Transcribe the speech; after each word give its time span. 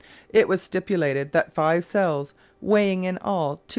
It 0.31 0.47
was 0.47 0.63
stipulated 0.63 1.31
that 1.33 1.53
five 1.53 1.85
cells, 1.85 2.33
weighing 2.59 3.03
in 3.03 3.19
all 3.19 3.57
244 3.57 3.59
lb. 3.59 3.59